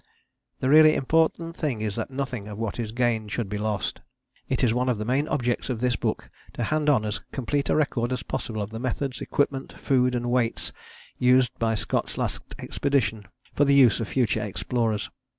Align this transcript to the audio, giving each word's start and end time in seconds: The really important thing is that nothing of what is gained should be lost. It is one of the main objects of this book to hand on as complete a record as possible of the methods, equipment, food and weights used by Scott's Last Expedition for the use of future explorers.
The 0.61 0.69
really 0.69 0.95
important 0.95 1.55
thing 1.55 1.81
is 1.81 1.95
that 1.95 2.09
nothing 2.09 2.47
of 2.47 2.57
what 2.57 2.79
is 2.79 2.91
gained 2.91 3.31
should 3.31 3.47
be 3.47 3.59
lost. 3.59 3.99
It 4.49 4.63
is 4.63 4.73
one 4.73 4.89
of 4.89 4.97
the 4.97 5.05
main 5.05 5.27
objects 5.27 5.69
of 5.69 5.79
this 5.79 5.95
book 5.95 6.31
to 6.53 6.63
hand 6.63 6.89
on 6.89 7.05
as 7.05 7.19
complete 7.31 7.69
a 7.69 7.75
record 7.75 8.11
as 8.11 8.23
possible 8.23 8.63
of 8.63 8.71
the 8.71 8.79
methods, 8.79 9.21
equipment, 9.21 9.71
food 9.73 10.15
and 10.15 10.31
weights 10.31 10.71
used 11.19 11.51
by 11.59 11.75
Scott's 11.75 12.17
Last 12.17 12.55
Expedition 12.57 13.25
for 13.53 13.63
the 13.63 13.75
use 13.75 13.99
of 13.99 14.07
future 14.07 14.41
explorers. 14.41 15.11